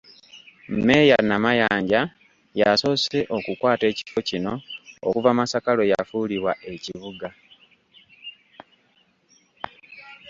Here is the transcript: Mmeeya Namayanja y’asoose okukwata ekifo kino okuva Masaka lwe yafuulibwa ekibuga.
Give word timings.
Mmeeya 0.75 1.17
Namayanja 1.29 2.01
y’asoose 2.59 3.19
okukwata 3.37 3.83
ekifo 3.91 4.19
kino 4.29 4.53
okuva 5.07 5.31
Masaka 5.39 5.69
lwe 5.77 5.89
yafuulibwa 5.91 6.51
ekibuga. 6.73 7.29